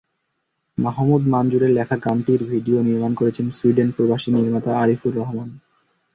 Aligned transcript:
মাহমুদ 0.77 1.23
মানজুরের 1.27 1.69
লেখা 1.69 1.97
গানটির 1.97 2.41
ভিডিও 2.43 2.77
নির্মাণ 2.81 3.11
করেছেন 3.13 3.45
সুইডেন 3.49 3.89
প্রবাসী 3.91 4.29
নির্মাতা 4.31 4.71
আরিফুর 4.79 5.13
রহমান। 5.15 5.49